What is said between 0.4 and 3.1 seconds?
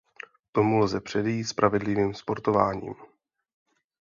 Tomu lze předejít pravidelným sportováním.